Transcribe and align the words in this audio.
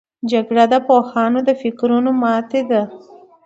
جګړه 0.31 0.63
د 0.73 0.75
پوهانو 0.87 1.39
د 1.47 1.49
فکرونو 1.61 2.11
ماتې 2.21 2.61
ده 2.69 2.81